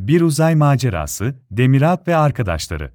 [0.00, 2.92] Bir uzay macerası, Demiralp ve arkadaşları.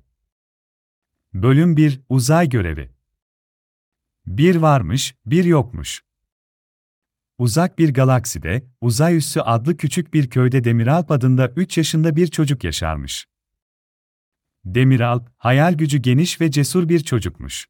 [1.34, 2.92] Bölüm 1, Uzay görevi.
[4.26, 6.04] Bir varmış, bir yokmuş.
[7.38, 12.64] Uzak bir galakside, Uzay Üssü adlı küçük bir köyde Demiralp adında 3 yaşında bir çocuk
[12.64, 13.28] yaşarmış.
[14.64, 17.68] Demiralp, hayal gücü geniş ve cesur bir çocukmuş.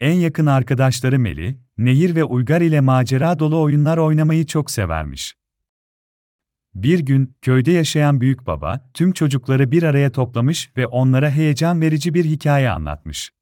[0.00, 5.38] En yakın arkadaşları Meli, Nehir ve Uygar ile macera dolu oyunlar oynamayı çok severmiş.
[6.82, 12.14] Bir gün, köyde yaşayan büyük baba, tüm çocukları bir araya toplamış ve onlara heyecan verici
[12.14, 13.32] bir hikaye anlatmış.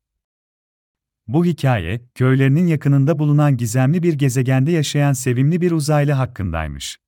[1.29, 6.99] Bu hikaye, köylerinin yakınında bulunan gizemli bir gezegende yaşayan sevimli bir uzaylı hakkındaymış.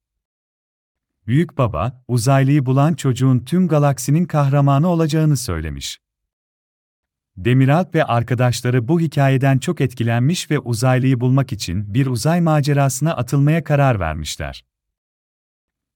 [1.27, 5.99] Büyük baba, uzaylıyı bulan çocuğun tüm galaksinin kahramanı olacağını söylemiş.
[7.37, 13.65] Demiralp ve arkadaşları bu hikayeden çok etkilenmiş ve uzaylıyı bulmak için bir uzay macerasına atılmaya
[13.65, 14.65] karar vermişler.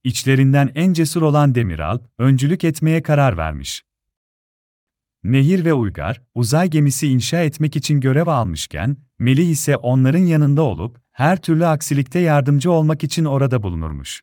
[0.04, 3.82] İçlerinden en cesur olan Demiralp, öncülük etmeye karar vermiş.
[5.24, 11.00] Nehir ve Uygar, uzay gemisi inşa etmek için görev almışken, Melih ise onların yanında olup,
[11.12, 14.22] her türlü aksilikte yardımcı olmak için orada bulunurmuş.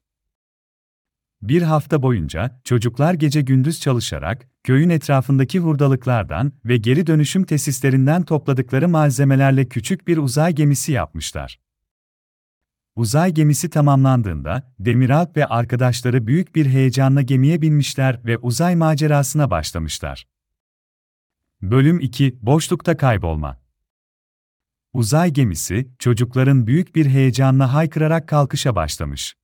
[1.41, 8.89] Bir hafta boyunca, çocuklar gece gündüz çalışarak, köyün etrafındaki hurdalıklardan ve geri dönüşüm tesislerinden topladıkları
[8.89, 11.59] malzemelerle küçük bir uzay gemisi yapmışlar.
[12.95, 20.27] Uzay gemisi tamamlandığında, Demiralp ve arkadaşları büyük bir heyecanla gemiye binmişler ve uzay macerasına başlamışlar.
[21.61, 23.59] Bölüm 2 Boşlukta kaybolma
[24.93, 29.35] Uzay gemisi, çocukların büyük bir heyecanla haykırarak kalkışa başlamış.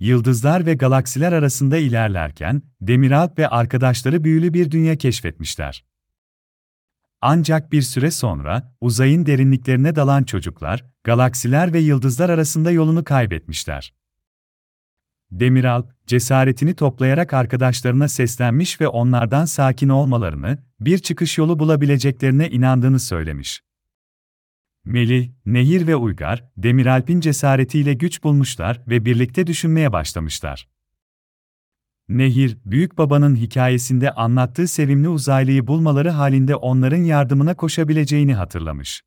[0.00, 5.84] Yıldızlar ve galaksiler arasında ilerlerken, Demiralp ve arkadaşları büyülü bir dünya keşfetmişler.
[7.20, 13.94] Ancak bir süre sonra, uzayın derinliklerine dalan çocuklar, galaksiler ve yıldızlar arasında yolunu kaybetmişler.
[15.30, 23.62] Demiralp, cesaretini toplayarak arkadaşlarına seslenmiş ve onlardan sakin olmalarını, bir çıkış yolu bulabileceklerine inandığını söylemiş.
[24.84, 30.68] Melih, Nehir ve Uygar, Demiralp'in cesaretiyle güç bulmuşlar ve birlikte düşünmeye başlamışlar.
[32.08, 39.02] Nehir, büyük babanın hikayesinde anlattığı sevimli uzaylıyı bulmaları halinde onların yardımına koşabileceğini hatırlamış.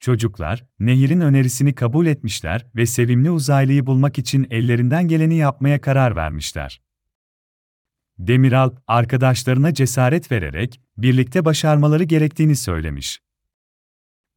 [0.00, 6.82] Çocuklar, Nehir'in önerisini kabul etmişler ve sevimli uzaylıyı bulmak için ellerinden geleni yapmaya karar vermişler.
[8.18, 13.20] Demiralp, arkadaşlarına cesaret vererek, birlikte başarmaları gerektiğini söylemiş.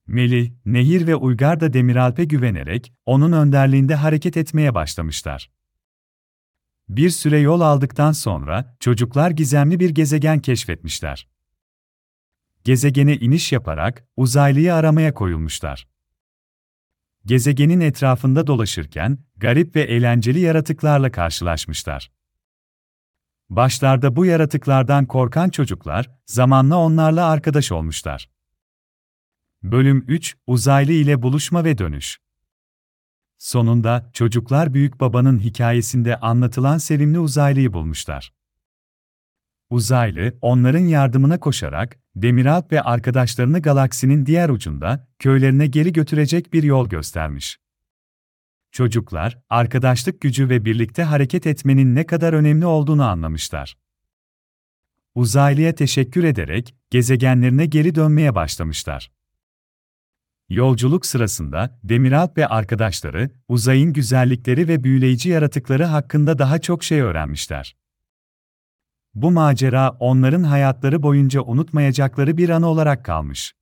[0.08, 5.57] Melih, Nehir ve Uygar da Demiralp'e güvenerek, onun önderliğinde hareket etmeye başlamışlar.
[6.90, 11.28] Bir süre yol aldıktan sonra, çocuklar gizemli bir gezegen keşfetmişler.
[12.64, 15.88] Gezegene iniş yaparak, uzaylıyı aramaya koyulmuşlar.
[17.26, 22.12] Gezegenin etrafında dolaşırken, garip ve eğlenceli yaratıklarla karşılaşmışlar.
[23.50, 28.30] Başlarda bu yaratıklardan korkan çocuklar, zamanla onlarla arkadaş olmuşlar.
[29.64, 32.20] Bölüm 3 Uzaylı ile buluşma ve dönüş.
[33.38, 38.34] Sonunda çocuklar büyük babanın hikayesinde anlatılan sevimli uzaylıyı bulmuşlar.
[39.70, 46.90] Uzaylı, onların yardımına koşarak, Demiralp ve arkadaşlarını galaksinin diğer ucunda, köylerine geri götürecek bir yol
[46.90, 47.60] göstermiş.
[48.72, 53.78] Çocuklar, arkadaşlık gücü ve birlikte hareket etmenin ne kadar önemli olduğunu anlamışlar.
[55.16, 59.12] Uzaylıya teşekkür ederek, gezegenlerine geri dönmeye başlamışlar.
[60.50, 67.76] Yolculuk sırasında Demiralp ve arkadaşları uzayın güzellikleri ve büyüleyici yaratıkları hakkında daha çok şey öğrenmişler.
[69.14, 73.54] Bu macera onların hayatları boyunca unutmayacakları bir anı olarak kalmış.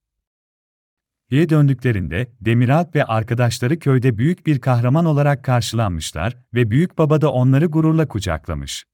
[1.30, 7.32] Geri döndüklerinde Demiralp ve arkadaşları köyde büyük bir kahraman olarak karşılanmışlar ve büyük baba da
[7.32, 8.86] onları gururla kucaklamış.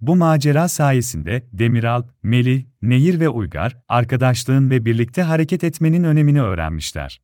[0.00, 7.20] Bu macera sayesinde Demiralp, Melih, Nehir ve Uygar, arkadaşlığın ve birlikte hareket etmenin önemini öğrenmişler.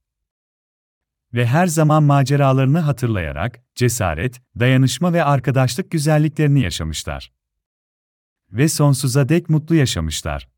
[1.35, 7.33] Ve her zaman maceralarını hatırlayarak, cesaret, dayanışma ve arkadaşlık güzelliklerini yaşamışlar.
[8.53, 10.49] Ve sonsuza dek mutlu yaşamışlar.